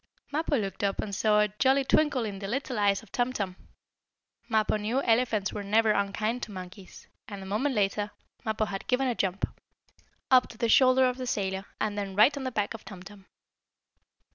Mappo 0.31 0.57
looked 0.57 0.83
up, 0.83 0.99
and 0.99 1.13
saw 1.13 1.41
a 1.41 1.49
jolly 1.59 1.83
twinkle 1.85 2.25
in 2.25 2.39
the 2.39 2.47
little 2.47 2.79
eyes 2.79 3.03
of 3.03 3.11
Tum 3.11 3.31
Tum. 3.31 3.55
Mappo 4.49 4.75
knew 4.77 4.99
elephants 5.03 5.53
were 5.53 5.61
never 5.61 5.91
unkind 5.91 6.41
to 6.41 6.51
monkeys, 6.51 7.05
and, 7.27 7.43
a 7.43 7.45
moment 7.45 7.75
later, 7.75 8.09
Mappo 8.43 8.65
had 8.65 8.87
given 8.87 9.07
a 9.07 9.13
jump, 9.13 9.47
up 10.31 10.47
to 10.49 10.57
the 10.57 10.69
shoulder 10.69 11.05
of 11.05 11.17
the 11.17 11.27
sailor, 11.27 11.65
and 11.79 11.99
then 11.99 12.15
right 12.15 12.35
on 12.35 12.45
the 12.45 12.51
back 12.51 12.73
of 12.73 12.83
Tum 12.83 13.03
Tum. 13.03 13.27